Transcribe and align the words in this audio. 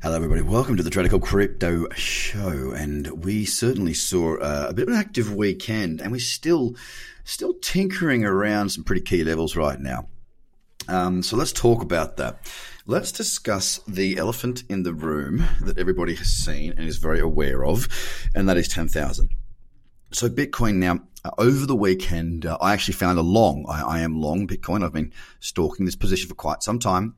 Hello, 0.00 0.14
everybody. 0.14 0.42
Welcome 0.42 0.76
to 0.76 0.84
the 0.84 0.90
Tradical 0.90 1.20
Crypto 1.20 1.88
Show. 1.96 2.70
And 2.70 3.24
we 3.24 3.44
certainly 3.44 3.94
saw 3.94 4.36
uh, 4.36 4.66
a 4.68 4.72
bit 4.72 4.82
of 4.86 4.94
an 4.94 5.00
active 5.00 5.34
weekend, 5.34 6.00
and 6.00 6.12
we're 6.12 6.20
still 6.20 6.76
still 7.24 7.54
tinkering 7.54 8.24
around 8.24 8.68
some 8.68 8.84
pretty 8.84 9.00
key 9.00 9.24
levels 9.24 9.56
right 9.56 9.80
now. 9.80 10.06
Um, 10.86 11.24
so 11.24 11.36
let's 11.36 11.52
talk 11.52 11.82
about 11.82 12.16
that. 12.18 12.38
Let's 12.86 13.10
discuss 13.10 13.80
the 13.88 14.18
elephant 14.18 14.62
in 14.68 14.84
the 14.84 14.94
room 14.94 15.44
that 15.62 15.78
everybody 15.78 16.14
has 16.14 16.28
seen 16.28 16.74
and 16.76 16.86
is 16.86 16.98
very 16.98 17.18
aware 17.18 17.64
of, 17.64 17.88
and 18.36 18.48
that 18.48 18.56
is 18.56 18.68
10,000. 18.68 19.28
So 20.12 20.28
Bitcoin 20.28 20.76
now, 20.76 21.00
uh, 21.24 21.32
over 21.38 21.66
the 21.66 21.74
weekend, 21.74 22.46
uh, 22.46 22.56
I 22.60 22.72
actually 22.72 22.94
found 22.94 23.18
a 23.18 23.22
long. 23.22 23.66
I, 23.68 23.82
I 23.82 24.00
am 24.02 24.20
long 24.20 24.46
Bitcoin. 24.46 24.84
I've 24.84 24.92
been 24.92 25.12
stalking 25.40 25.86
this 25.86 25.96
position 25.96 26.28
for 26.28 26.36
quite 26.36 26.62
some 26.62 26.78
time 26.78 27.16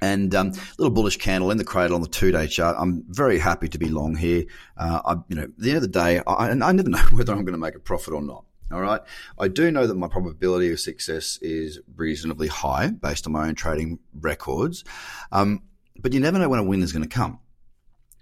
and 0.00 0.34
um, 0.34 0.52
little 0.78 0.90
bullish 0.90 1.16
candle 1.16 1.50
in 1.50 1.58
the 1.58 1.64
cradle 1.64 1.96
on 1.96 2.02
the 2.02 2.08
two 2.08 2.32
day 2.32 2.46
chart. 2.46 2.76
I'm 2.78 3.04
very 3.08 3.38
happy 3.38 3.68
to 3.68 3.78
be 3.78 3.88
long 3.88 4.16
here. 4.16 4.44
Uh, 4.76 5.00
I, 5.04 5.14
you 5.28 5.36
know, 5.36 5.44
at 5.44 5.58
the 5.58 5.70
end 5.70 5.76
of 5.76 5.82
the 5.82 5.88
day, 5.88 6.20
I, 6.26 6.50
I 6.50 6.72
never 6.72 6.88
know 6.88 6.98
whether 7.12 7.32
I'm 7.32 7.44
going 7.44 7.52
to 7.54 7.58
make 7.58 7.74
a 7.74 7.80
profit 7.80 8.14
or 8.14 8.22
not. 8.22 8.44
All 8.72 8.80
right. 8.80 9.00
I 9.38 9.48
do 9.48 9.70
know 9.70 9.86
that 9.86 9.94
my 9.94 10.08
probability 10.08 10.72
of 10.72 10.80
success 10.80 11.38
is 11.42 11.80
reasonably 11.96 12.48
high 12.48 12.88
based 12.88 13.26
on 13.26 13.32
my 13.32 13.46
own 13.46 13.54
trading 13.54 13.98
records. 14.18 14.84
Um, 15.30 15.62
but 16.00 16.12
you 16.12 16.20
never 16.20 16.38
know 16.38 16.48
when 16.48 16.58
a 16.58 16.64
win 16.64 16.82
is 16.82 16.92
going 16.92 17.02
to 17.02 17.08
come 17.08 17.38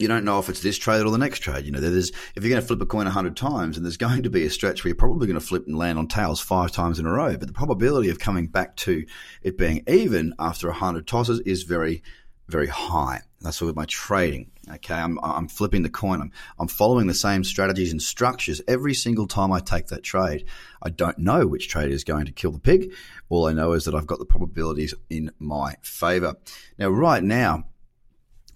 you 0.03 0.09
don't 0.09 0.25
know 0.25 0.41
if 0.41 0.49
it's 0.49 0.61
this 0.61 0.77
trade 0.77 1.07
or 1.07 1.11
the 1.11 1.19
next 1.19 1.39
trade. 1.39 1.65
You 1.65 1.71
know, 1.71 1.81
there's 1.81 2.11
if 2.11 2.43
you're 2.43 2.51
going 2.51 2.61
to 2.61 2.67
flip 2.67 2.83
a 2.83 2.87
coin 2.87 3.07
hundred 3.07 3.37
times, 3.37 3.77
and 3.77 3.87
there's 3.87 3.97
going 3.97 4.25
to 4.25 4.31
be 4.31 4.45
a 4.45 4.51
stretch 4.51 4.83
where 4.83 4.89
you're 4.89 4.97
probably 4.97 5.29
going 5.29 5.39
to 5.39 5.47
flip 5.47 5.67
and 5.67 5.79
land 5.79 5.99
on 5.99 6.09
tails 6.09 6.41
five 6.41 6.73
times 6.73 6.99
in 6.99 7.07
a 7.07 7.13
row. 7.13 7.37
But 7.37 7.47
the 7.47 7.55
probability 7.55 8.11
of 8.11 8.19
coming 8.19 8.49
back 8.49 8.77
to 8.79 9.07
it 9.43 9.57
being 9.57 9.85
even 9.87 10.35
after 10.39 10.71
hundred 10.73 11.07
tosses 11.07 11.41
is 11.41 11.63
very, 11.63 12.03
very 12.49 12.67
high. 12.67 13.21
That's 13.41 13.61
with 13.61 13.77
my 13.77 13.85
trading. 13.87 14.51
Okay, 14.73 14.95
I'm 14.95 15.19
I'm 15.23 15.49
flipping 15.49 15.83
the 15.83 15.91
coin. 15.91 16.21
I'm 16.21 16.33
I'm 16.59 16.69
following 16.69 17.07
the 17.07 17.15
same 17.15 17.45
strategies 17.45 17.93
and 17.93 18.03
structures 18.03 18.61
every 18.69 18.95
single 18.95 19.27
time 19.27 19.53
I 19.53 19.61
take 19.61 19.89
that 19.89 20.03
trade. 20.03 20.47
I 20.83 20.91
don't 20.91 21.19
know 21.19 21.47
which 21.47 21.69
trade 21.69 21.91
is 21.91 22.05
going 22.05 22.27
to 22.27 22.33
kill 22.33 22.53
the 22.53 22.61
pig. 22.61 22.93
All 23.29 23.47
I 23.47 23.53
know 23.53 23.73
is 23.73 23.85
that 23.85 23.95
I've 23.95 24.07
got 24.07 24.19
the 24.19 24.25
probabilities 24.25 24.95
in 25.11 25.31
my 25.39 25.77
favor. 25.83 26.35
Now, 26.79 26.91
right 26.91 27.23
now 27.23 27.67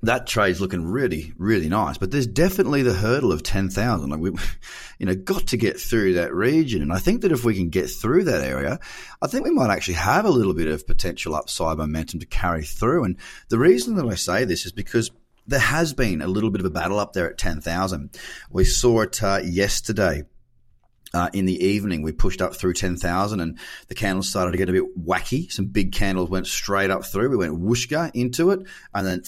that 0.02 0.26
trade's 0.26 0.60
looking 0.60 0.84
really, 0.84 1.32
really 1.38 1.68
nice. 1.68 1.98
But 1.98 2.10
there's 2.10 2.26
definitely 2.26 2.82
the 2.82 2.92
hurdle 2.92 3.32
of 3.32 3.42
10,000. 3.42 4.10
Like 4.10 4.20
we, 4.20 4.30
you 4.98 5.06
know, 5.06 5.14
got 5.14 5.48
to 5.48 5.56
get 5.56 5.80
through 5.80 6.14
that 6.14 6.34
region. 6.34 6.82
And 6.82 6.92
I 6.92 6.98
think 6.98 7.22
that 7.22 7.32
if 7.32 7.44
we 7.44 7.54
can 7.54 7.70
get 7.70 7.88
through 7.88 8.24
that 8.24 8.42
area, 8.42 8.78
I 9.22 9.26
think 9.26 9.44
we 9.44 9.50
might 9.50 9.70
actually 9.70 9.94
have 9.94 10.24
a 10.24 10.30
little 10.30 10.54
bit 10.54 10.68
of 10.68 10.86
potential 10.86 11.34
upside 11.34 11.78
momentum 11.78 12.20
to 12.20 12.26
carry 12.26 12.62
through. 12.62 13.04
And 13.04 13.16
the 13.48 13.58
reason 13.58 13.96
that 13.96 14.06
I 14.06 14.14
say 14.14 14.44
this 14.44 14.66
is 14.66 14.72
because 14.72 15.10
there 15.46 15.60
has 15.60 15.92
been 15.92 16.22
a 16.22 16.26
little 16.26 16.50
bit 16.50 16.60
of 16.60 16.66
a 16.66 16.70
battle 16.70 16.98
up 16.98 17.12
there 17.12 17.30
at 17.30 17.38
10,000. 17.38 18.10
We 18.50 18.64
saw 18.64 19.02
it 19.02 19.22
uh, 19.22 19.40
yesterday 19.44 20.24
uh, 21.16 21.30
in 21.32 21.46
the 21.46 21.64
evening, 21.64 22.02
we 22.02 22.12
pushed 22.12 22.42
up 22.42 22.54
through 22.54 22.74
10,000 22.74 23.40
and 23.40 23.58
the 23.88 23.94
candles 23.94 24.28
started 24.28 24.52
to 24.52 24.58
get 24.58 24.68
a 24.68 24.72
bit 24.72 25.02
wacky. 25.02 25.50
Some 25.50 25.64
big 25.64 25.92
candles 25.92 26.28
went 26.28 26.46
straight 26.46 26.90
up 26.90 27.06
through. 27.06 27.30
We 27.30 27.38
went 27.38 27.58
whooshka 27.58 28.10
into 28.12 28.50
it 28.50 28.60
and 28.92 29.06
then 29.06 29.22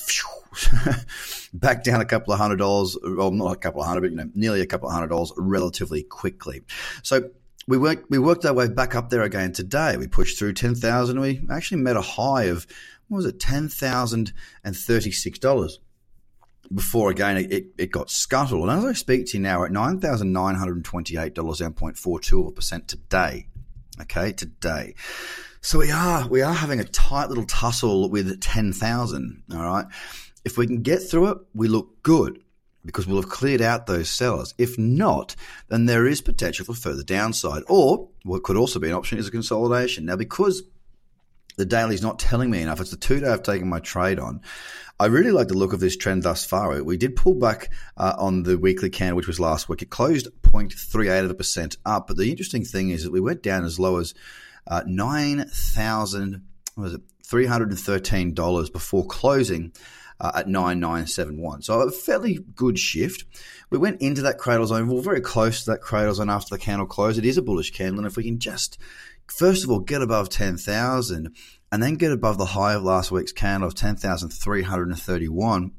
back 1.55 1.85
down 1.85 2.03
a 2.03 2.05
couple 2.05 2.35
of 2.35 2.39
hundred 2.39 2.57
dollars, 2.57 2.99
well, 3.03 3.31
not 3.31 3.53
a 3.53 3.57
couple 3.57 3.81
of 3.81 3.87
hundred, 3.87 4.03
but 4.03 4.11
you 4.11 4.19
know, 4.19 4.29
nearly 4.35 4.61
a 4.61 4.67
couple 4.67 4.87
of 4.87 4.93
hundred 4.93 5.09
dollars 5.09 5.33
relatively 5.39 6.03
quickly. 6.03 6.61
So 7.03 7.31
we 7.67 7.79
worked, 7.79 8.11
we 8.11 8.19
worked 8.19 8.45
our 8.45 8.53
way 8.53 8.69
back 8.69 8.95
up 8.95 9.09
there 9.09 9.23
again 9.23 9.55
today. 9.55 9.97
We 9.97 10.09
pushed 10.09 10.39
through 10.39 10.53
10,000 10.53 11.21
we 11.21 11.41
actually 11.51 11.81
met 11.81 11.97
a 11.97 12.03
high 12.03 12.45
of, 12.45 12.67
what 13.09 13.17
was 13.17 13.25
it, 13.25 13.39
$10,036 13.39 15.79
before 16.73 17.11
again 17.11 17.37
it, 17.37 17.67
it 17.79 17.91
got 17.91 18.11
scuttled. 18.11 18.69
And 18.69 18.79
as 18.79 18.85
I 18.85 18.93
speak 18.93 19.27
to 19.27 19.37
you 19.37 19.43
now, 19.43 19.65
at 19.65 19.73
nine 19.73 20.01
thousand 20.01 20.33
nine 20.33 20.55
hundred 20.55 20.77
and 20.77 20.85
twenty 20.85 21.17
eight 21.17 21.35
dollars, 21.35 21.59
down 21.59 21.75
0.42 21.75 22.41
of 22.41 22.47
a 22.49 22.53
percent 22.53 22.89
today. 22.89 23.47
Okay, 24.01 24.33
today. 24.33 24.95
So 25.61 25.79
we 25.79 25.91
are 25.91 26.29
we 26.29 26.43
are 26.43 26.55
having 26.55 26.81
a 26.81 26.85
tight 26.85 27.29
little 27.29 27.47
tussle 27.47 28.09
with 28.11 28.41
ten 28.41 28.73
thousand. 28.73 29.43
All 29.53 29.63
right. 29.63 29.87
If 30.45 30.57
we 30.57 30.67
can 30.67 30.83
get 30.83 31.01
through 31.01 31.29
it, 31.31 31.39
we 31.53 31.69
look 31.69 32.03
good 32.03 32.43
because 32.85 33.07
we'll 33.07 33.21
have 33.21 33.31
cleared 33.31 33.61
out 33.61 33.87
those 33.87 34.09
sellers. 34.09 34.55
If 34.57 34.79
not, 34.79 35.37
then 35.69 35.87
there 35.87 36.07
is 36.07 36.23
potential 36.23 36.65
for 36.65 36.75
further 36.75 37.03
downside. 37.03 37.63
Or 37.69 38.09
what 38.25 38.45
could 38.45 38.57
also 38.57 38.79
be 38.79 38.89
an 38.89 38.95
option 38.95 39.19
is 39.19 39.29
a 39.29 39.33
consolidation. 39.33 40.07
Now, 40.07 40.17
because 40.17 40.63
the 41.59 41.67
daily's 41.67 42.03
not 42.03 42.19
telling 42.19 42.51
me 42.51 42.63
enough. 42.63 42.81
It's 42.81 42.93
the 42.93 42.97
two 42.97 43.21
day 43.21 43.29
I've 43.29 43.43
taken 43.43 43.69
my 43.69 43.81
trade 43.81 44.19
on. 44.19 44.41
I 45.01 45.07
really 45.07 45.33
like 45.33 45.49
the 45.49 45.59
look 45.59 45.73
of 45.73 45.81
this 45.81 45.97
trend 45.97 46.23
thus 46.23 46.45
far. 46.45 46.83
We 46.83 46.97
did 46.97 47.17
pull 47.17 47.35
back 47.35 47.71
uh, 47.97 48.15
on 48.17 48.45
the 48.45 48.57
weekly 48.57 48.91
candle, 48.91 49.17
which 49.17 49.27
was 49.27 49.41
last 49.41 49.69
week. 49.69 49.83
It 49.83 49.91
closed 49.91 50.29
0.38 50.43 51.25
of 51.25 51.31
a 51.31 51.35
percent 51.35 51.77
up. 51.85 52.07
But 52.07 52.17
the 52.17 52.31
interesting 52.31 52.65
thing 52.65 52.91
is 52.91 53.05
that 53.05 53.13
we 53.13 53.21
went 53.21 53.43
down 53.43 53.65
as 53.65 53.79
low 53.79 53.99
as 53.99 54.15
uh, 54.69 54.83
9,000, 54.87 56.43
was 56.83 56.95
it, 56.95 57.03
$313 57.25 58.73
before 58.73 59.07
closing. 59.07 59.73
Uh, 60.21 60.33
at 60.35 60.49
9971. 60.49 61.63
So 61.63 61.81
a 61.81 61.93
fairly 61.93 62.41
good 62.57 62.77
shift. 62.77 63.25
We 63.71 63.79
went 63.79 64.03
into 64.03 64.23
that 64.23 64.37
cradle 64.37 64.67
zone. 64.67 64.89
We 64.89 64.99
are 64.99 65.01
very 65.01 65.21
close 65.21 65.63
to 65.63 65.71
that 65.71 65.81
cradle 65.81 66.13
zone 66.13 66.29
after 66.29 66.57
the 66.57 66.59
candle 66.59 66.89
closed. 66.89 67.21
It 67.21 67.25
is 67.25 67.39
a 67.39 67.43
bullish 67.43 67.71
candle. 67.71 68.01
And 68.01 68.07
if 68.09 68.17
we 68.17 68.25
can 68.25 68.41
just 68.41 68.79
first 69.29 69.65
of 69.65 69.71
all, 69.71 69.81
get 69.81 70.03
above 70.03 70.29
10,000 70.29 71.35
and 71.71 71.83
then 71.83 71.95
get 71.95 72.13
above 72.13 72.39
the 72.39 72.47
high 72.47 72.75
of 72.75 72.83
last 72.83 73.11
week's 73.11 73.33
candle 73.33 73.69
of 73.69 73.75
10,331. 73.75 75.73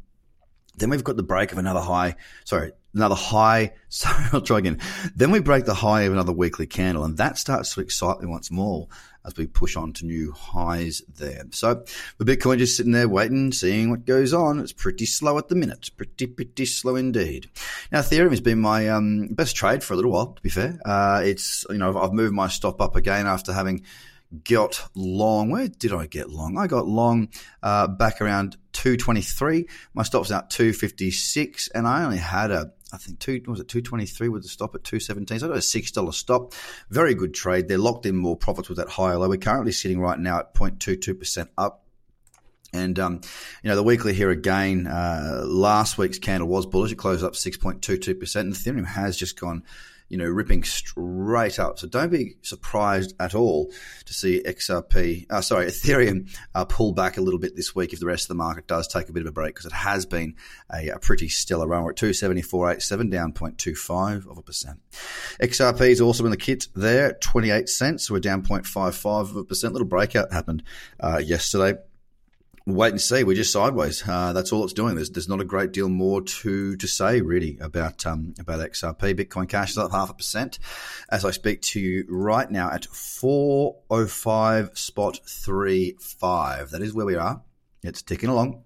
Then 0.80 0.90
we've 0.90 1.04
got 1.04 1.18
the 1.18 1.24
break 1.24 1.52
of 1.52 1.58
another 1.58 1.82
high, 1.82 2.16
sorry, 2.46 2.72
another 2.94 3.16
high. 3.16 3.74
Sorry, 3.92 4.24
I'll 4.34 4.42
try 4.42 4.60
again. 4.60 4.80
Then 5.16 5.32
we 5.32 5.40
break 5.40 5.66
the 5.66 5.74
high 5.74 6.04
of 6.04 6.14
another 6.14 6.32
weekly 6.32 6.68
candle 6.68 7.06
and 7.06 7.18
that 7.18 7.40
starts 7.40 7.74
to 7.74 7.82
excite 7.82 8.20
me 8.20 8.28
once 8.28 8.52
more 8.52 8.88
as 9.26 9.36
we 9.36 9.48
push 9.48 9.76
on 9.76 9.94
to 9.94 10.06
new 10.06 10.32
highs 10.32 11.02
there. 11.18 11.44
So 11.52 11.84
the 12.20 12.26
Bitcoin 12.26 12.60
just 12.60 12.78
sitting 12.78 12.92
there 12.92 13.10
waiting, 13.10 13.52
seeing 13.52 13.90
what 13.90 14.06
goes 14.06 14.34
on. 14.34 14.60
It's 14.60 14.74
pretty 14.74 15.06
slow 15.06 15.38
at 15.40 15.50
the 15.50 15.56
minute. 15.56 15.90
Pretty, 15.98 16.28
pretty 16.28 16.66
slow 16.66 16.96
indeed. 16.96 17.50
Now 17.92 18.02
Ethereum 18.02 18.30
has 18.30 18.42
been 18.42 18.60
my 18.60 18.90
um, 18.90 19.28
best 19.30 19.56
trade 19.56 19.84
for 19.84 19.94
a 19.94 19.96
little 19.96 20.12
while, 20.12 20.34
to 20.34 20.42
be 20.42 20.50
fair. 20.50 20.80
Uh, 20.86 21.22
it's, 21.24 21.66
you 21.70 21.78
know, 21.78 21.98
I've 21.98 22.14
moved 22.14 22.34
my 22.34 22.48
stop 22.48 22.80
up 22.80 22.96
again 22.96 23.28
after 23.28 23.52
having 23.52 23.84
got 24.44 24.90
long. 24.96 25.50
Where 25.50 25.68
did 25.68 25.94
I 25.94 26.06
get 26.06 26.30
long? 26.30 26.58
I 26.58 26.68
got 26.68 26.88
long 26.88 27.30
uh, 27.64 27.88
back 27.88 28.22
around 28.22 28.58
223. 28.74 29.68
My 29.94 30.04
stop's 30.04 30.32
out 30.32 30.50
256, 30.50 31.70
and 31.70 31.88
I 31.88 32.04
only 32.04 32.18
had 32.18 32.52
a 32.52 32.72
I 32.92 32.98
think 32.98 33.20
two 33.20 33.42
was 33.46 33.60
it 33.60 33.68
two 33.68 33.82
twenty 33.82 34.08
three 34.08 34.30
with 34.30 34.42
the 34.42 34.50
stop 34.50 34.74
at 34.74 34.84
two 34.84 35.00
seventeen. 35.00 35.40
So 35.40 35.46
I 35.46 35.50
got 35.50 35.58
a 35.58 35.62
six 35.62 35.92
dollar 35.92 36.12
stop. 36.12 36.54
Very 36.90 37.14
good 37.14 37.34
trade. 37.34 37.68
They're 37.68 37.78
locked 37.78 38.06
in 38.06 38.16
more 38.16 38.36
profits 38.36 38.68
with 38.68 38.80
that 38.80 38.90
higher 38.90 39.18
low. 39.18 39.30
We're 39.30 39.38
currently 39.38 39.72
sitting 39.72 40.00
right 40.00 40.18
now 40.18 40.40
at 40.40 40.56
0.22 40.56 41.20
percent 41.20 41.50
up. 41.58 41.86
And 42.74 43.00
um, 43.00 43.22
you 43.64 43.70
know 43.70 43.76
the 43.76 43.84
weekly 43.84 44.14
here 44.14 44.30
again. 44.30 44.88
Uh, 44.88 45.44
last 45.46 45.98
week's 45.98 46.20
candle 46.20 46.48
was 46.48 46.66
bullish. 46.66 46.92
It 46.92 46.98
closed 46.98 47.24
up 47.24 47.36
six 47.36 47.58
point 47.58 47.82
two 47.82 47.98
two 47.98 48.16
percent, 48.16 48.48
and 48.48 48.56
Ethereum 48.56 48.86
has 48.86 49.18
just 49.18 49.40
gone 49.40 49.64
you 50.10 50.18
know, 50.18 50.26
ripping 50.26 50.64
straight 50.64 51.60
up. 51.60 51.80
So 51.80 51.88
don't 51.88 52.10
be 52.10 52.36
surprised 52.42 53.14
at 53.20 53.36
all 53.36 53.72
to 54.06 54.14
see 54.14 54.42
XRP, 54.44 55.28
uh, 55.30 55.42
sorry, 55.42 55.68
Ethereum 55.68 56.36
uh, 56.56 56.66
pull 56.66 56.94
back 56.94 57.18
a 57.18 57.22
little 57.22 57.40
bit 57.40 57.56
this 57.56 57.76
week 57.76 57.94
if 57.94 58.00
the 58.00 58.08
rest 58.08 58.24
of 58.24 58.30
the 58.30 58.36
market 58.36 58.68
does 58.68 58.88
take 58.88 59.08
a 59.08 59.14
bit 59.14 59.22
of 59.22 59.28
a 59.28 59.32
break 59.32 59.54
because 59.54 59.68
it 59.68 59.72
has 59.72 60.06
been 60.06 60.36
a, 60.74 60.90
a 60.90 61.00
pretty 61.00 61.30
stellar 61.30 61.68
run. 61.68 61.84
We're 61.84 61.92
at 61.92 61.98
274.87, 61.98 63.12
down 63.12 63.34
0.25 63.34 64.30
of 64.30 64.38
a 64.38 64.42
percent. 64.42 64.80
XRP 65.40 65.82
is 65.82 66.02
also 66.02 66.26
in 66.26 66.32
the 66.32 66.38
kit 66.38 66.68
there, 66.76 67.14
28 67.14 67.70
cents. 67.70 68.08
So 68.08 68.16
we're 68.16 68.20
down 68.20 68.42
0.55 68.42 69.06
of 69.06 69.36
a 69.36 69.44
percent. 69.44 69.74
Little 69.74 69.88
breakout 69.88 70.34
happened 70.34 70.64
uh, 71.00 71.22
yesterday 71.24 71.80
wait 72.76 72.92
and 72.92 73.02
see. 73.02 73.24
We're 73.24 73.36
just 73.36 73.52
sideways. 73.52 74.04
Uh, 74.08 74.34
that's 74.34 74.52
all 74.52 74.64
it's 74.64 74.74
doing. 74.74 74.96
There's 74.96 75.10
there's 75.10 75.30
not 75.30 75.42
a 75.42 75.46
great 75.46 75.72
deal 75.72 75.90
more 75.90 76.22
to 76.22 76.76
to 76.76 76.88
say 76.88 77.22
really 77.22 77.58
about 77.60 78.06
um, 78.06 78.34
about 78.40 78.60
XRP. 78.60 79.16
Bitcoin 79.16 79.48
Cash 79.48 79.72
is 79.72 79.78
up 79.78 79.92
half 79.92 80.10
a 80.10 80.14
percent 80.14 80.60
as 81.10 81.26
I 81.26 81.32
speak 81.32 81.62
to 81.64 81.80
you 81.80 82.06
right 82.10 82.50
now 82.50 82.72
at 82.72 82.86
four 82.86 83.78
oh 83.90 84.08
five 84.08 84.78
spot 84.78 85.20
three 85.26 85.96
five. 86.00 86.72
That 86.72 86.82
is 86.82 86.94
where 86.94 87.06
we 87.06 87.16
are. 87.16 87.42
It's 87.84 88.02
ticking 88.02 88.30
along. 88.30 88.64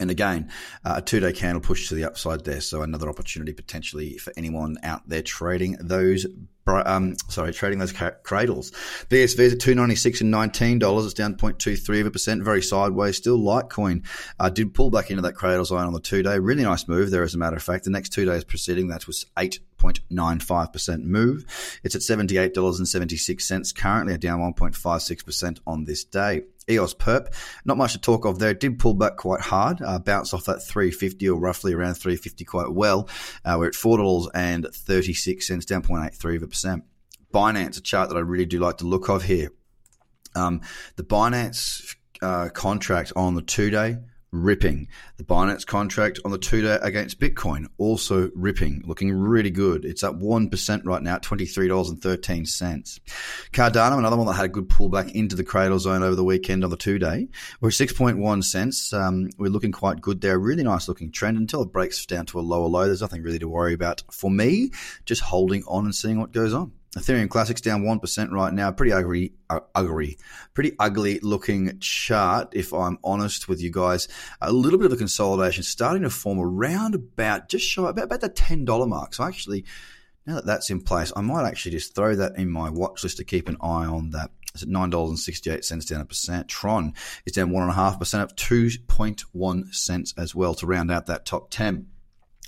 And 0.00 0.10
again, 0.10 0.50
uh, 0.82 0.94
a 0.96 1.02
two 1.02 1.20
day 1.20 1.32
candle 1.32 1.60
push 1.60 1.88
to 1.88 1.94
the 1.94 2.04
upside 2.04 2.44
there. 2.44 2.62
So 2.62 2.82
another 2.82 3.08
opportunity 3.08 3.52
potentially 3.52 4.16
for 4.16 4.32
anyone 4.36 4.78
out 4.82 5.08
there 5.08 5.22
trading 5.22 5.76
those 5.78 6.26
um, 6.76 7.16
sorry, 7.28 7.52
trading 7.52 7.78
those 7.78 7.92
cradles. 8.22 8.70
BSV 9.08 9.38
is 9.38 9.52
at 9.54 9.60
two 9.60 9.74
ninety 9.74 9.96
six 9.96 10.20
and 10.20 10.30
nineteen 10.30 10.78
dollars. 10.78 11.04
It's 11.04 11.14
down 11.14 11.34
0.23 11.34 12.00
of 12.00 12.06
a 12.06 12.10
percent, 12.10 12.42
very 12.42 12.62
sideways. 12.62 13.16
Still, 13.16 13.38
Litecoin 13.38 14.04
uh, 14.38 14.50
did 14.50 14.74
pull 14.74 14.90
back 14.90 15.10
into 15.10 15.22
that 15.22 15.34
cradle 15.34 15.64
zone 15.64 15.86
on 15.86 15.92
the 15.92 16.00
two 16.00 16.22
day. 16.22 16.38
Really 16.38 16.64
nice 16.64 16.88
move 16.88 17.10
there, 17.10 17.22
as 17.22 17.34
a 17.34 17.38
matter 17.38 17.56
of 17.56 17.62
fact. 17.62 17.84
The 17.84 17.90
next 17.90 18.10
two 18.10 18.24
days 18.24 18.44
preceding 18.44 18.88
that 18.88 19.06
was 19.06 19.26
eight 19.38 19.60
0.95% 19.80 21.04
move. 21.04 21.44
It's 21.82 21.94
at 21.94 22.02
$78.76 22.02 23.74
currently, 23.74 24.18
down 24.18 24.40
1.56% 24.40 25.60
on 25.66 25.84
this 25.84 26.04
day. 26.04 26.42
EOS 26.70 26.94
Perp, 26.94 27.34
not 27.64 27.76
much 27.76 27.92
to 27.92 27.98
talk 27.98 28.24
of 28.24 28.38
there. 28.38 28.50
It 28.50 28.60
did 28.60 28.78
pull 28.78 28.94
back 28.94 29.16
quite 29.16 29.40
hard, 29.40 29.82
uh, 29.82 29.98
bounced 29.98 30.32
off 30.34 30.44
that 30.44 30.62
350 30.62 31.28
or 31.28 31.38
roughly 31.38 31.74
around 31.74 31.94
350 31.94 32.44
quite 32.44 32.70
well. 32.70 33.08
Uh, 33.44 33.56
we're 33.58 33.68
at 33.68 33.74
$4.36, 33.74 35.66
down 35.66 35.82
0.83 35.82 36.36
of 36.36 36.42
a 36.42 36.46
percent. 36.46 36.84
Binance, 37.32 37.78
a 37.78 37.80
chart 37.80 38.08
that 38.08 38.16
I 38.16 38.20
really 38.20 38.46
do 38.46 38.58
like 38.58 38.78
to 38.78 38.86
look 38.86 39.08
of 39.08 39.24
here. 39.24 39.50
Um, 40.34 40.60
the 40.96 41.04
Binance 41.04 41.96
uh, 42.22 42.48
contract 42.50 43.12
on 43.16 43.34
the 43.34 43.42
two 43.42 43.70
day 43.70 43.98
ripping. 44.32 44.88
The 45.16 45.24
Binance 45.24 45.66
contract 45.66 46.20
on 46.24 46.30
the 46.30 46.38
two 46.38 46.62
day 46.62 46.78
against 46.82 47.20
Bitcoin 47.20 47.66
also 47.78 48.30
ripping, 48.34 48.82
looking 48.86 49.12
really 49.12 49.50
good. 49.50 49.84
It's 49.84 50.04
up 50.04 50.16
1% 50.16 50.82
right 50.84 51.02
now 51.02 51.16
at 51.16 51.22
$23.13. 51.22 53.00
Cardano, 53.52 53.98
another 53.98 54.16
one 54.16 54.26
that 54.26 54.34
had 54.34 54.46
a 54.46 54.48
good 54.48 54.68
pullback 54.68 55.12
into 55.12 55.36
the 55.36 55.44
cradle 55.44 55.78
zone 55.78 56.02
over 56.02 56.14
the 56.14 56.24
weekend 56.24 56.64
on 56.64 56.70
the 56.70 56.76
two 56.76 56.98
day. 56.98 57.28
We're 57.60 57.70
6.1 57.70 58.44
cents. 58.44 58.92
Um, 58.92 59.30
we're 59.38 59.50
looking 59.50 59.72
quite 59.72 60.00
good 60.00 60.20
there. 60.20 60.38
Really 60.38 60.62
nice 60.62 60.88
looking 60.88 61.10
trend 61.10 61.36
until 61.36 61.62
it 61.62 61.72
breaks 61.72 62.04
down 62.06 62.26
to 62.26 62.38
a 62.38 62.42
lower 62.42 62.68
low. 62.68 62.86
There's 62.86 63.00
nothing 63.00 63.22
really 63.22 63.38
to 63.40 63.48
worry 63.48 63.74
about 63.74 64.02
for 64.10 64.30
me. 64.30 64.70
Just 65.04 65.22
holding 65.22 65.64
on 65.64 65.84
and 65.84 65.94
seeing 65.94 66.18
what 66.18 66.32
goes 66.32 66.54
on. 66.54 66.72
Ethereum 66.96 67.28
Classics 67.28 67.60
down 67.60 67.84
1% 67.84 68.30
right 68.32 68.52
now. 68.52 68.72
Pretty 68.72 68.92
ugly, 68.92 69.34
uh, 69.48 69.60
ugly, 69.76 70.18
pretty 70.54 70.74
ugly 70.78 71.20
looking 71.20 71.78
chart, 71.78 72.48
if 72.52 72.72
I'm 72.72 72.98
honest 73.04 73.48
with 73.48 73.62
you 73.62 73.70
guys. 73.70 74.08
A 74.40 74.52
little 74.52 74.78
bit 74.78 74.86
of 74.86 74.92
a 74.92 74.96
consolidation 74.96 75.62
starting 75.62 76.02
to 76.02 76.10
form 76.10 76.40
around 76.40 76.96
about 76.96 77.48
just 77.48 77.64
shy, 77.64 77.88
about, 77.88 78.06
about 78.06 78.20
the 78.20 78.28
$10 78.28 78.88
mark. 78.88 79.14
So 79.14 79.22
actually, 79.22 79.64
now 80.26 80.34
that 80.36 80.46
that's 80.46 80.70
in 80.70 80.80
place, 80.80 81.12
I 81.14 81.20
might 81.20 81.46
actually 81.46 81.72
just 81.72 81.94
throw 81.94 82.16
that 82.16 82.36
in 82.36 82.50
my 82.50 82.70
watch 82.70 83.04
list 83.04 83.18
to 83.18 83.24
keep 83.24 83.48
an 83.48 83.56
eye 83.60 83.86
on 83.86 84.10
that. 84.10 84.32
It's 84.52 84.64
at 84.64 84.68
$9.68 84.68 85.88
down 85.88 86.00
a 86.00 86.04
percent. 86.04 86.48
Tron 86.48 86.94
is 87.24 87.34
down 87.34 87.52
1.5%, 87.52 88.20
up 88.20 88.36
2.1 88.36 89.74
cents 89.74 90.12
as 90.16 90.34
well 90.34 90.54
to 90.54 90.66
round 90.66 90.90
out 90.90 91.06
that 91.06 91.24
top 91.24 91.50
10. 91.50 91.86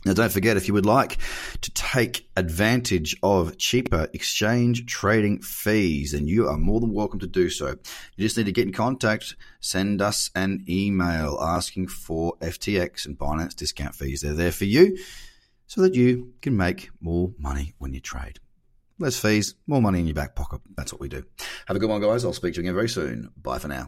Now, 0.05 0.15
don't 0.15 0.33
forget, 0.33 0.57
if 0.57 0.67
you 0.67 0.75
would 0.75 0.87
like 0.87 1.19
to 1.61 1.71
take 1.75 2.29
advantage 2.37 3.17
of 3.23 3.57
cheaper 3.57 4.09
exchange 4.13 4.87
trading 4.87 5.41
fees, 5.41 6.13
then 6.13 6.27
you 6.27 6.49
are 6.49 6.59
more 6.59 6.81
than 6.81 6.93
welcome 6.93 7.21
to 7.21 7.27
do 7.29 7.49
so. 7.49 7.77
You 8.17 8.25
just 8.25 8.37
need 8.37 8.47
to 8.47 8.53
get 8.53 8.67
in 8.67 8.73
contact, 8.73 9.37
send 9.61 10.03
us 10.03 10.31
an 10.35 10.65
email 10.69 11.39
asking 11.41 11.87
for 11.87 12.37
FTX 12.41 13.07
and 13.07 13.17
Binance 13.17 13.55
discount 13.55 13.95
fees. 13.95 14.23
They're 14.23 14.35
there 14.35 14.53
for 14.53 14.65
you 14.65 14.99
so 15.69 15.83
that 15.83 15.95
you 15.95 16.35
can 16.43 16.57
make 16.57 16.91
more 17.01 17.33
money 17.39 17.75
when 17.79 17.95
you 17.95 18.01
trade. 18.01 18.41
Less 18.99 19.19
fees, 19.19 19.55
more 19.67 19.81
money 19.81 20.01
in 20.01 20.07
your 20.07 20.15
back 20.15 20.35
pocket. 20.35 20.61
That's 20.77 20.93
what 20.93 21.01
we 21.01 21.09
do. 21.09 21.25
Have 21.67 21.77
a 21.77 21.81
good 21.81 21.89
one, 21.89 22.03
guys. 22.03 22.25
I'll 22.25 22.33
speak 22.33 22.55
to 22.55 22.61
you 22.61 22.65
again 22.65 22.75
very 22.75 22.89
soon. 22.89 23.31
Bye 23.37 23.59
for 23.59 23.69
now. 23.69 23.81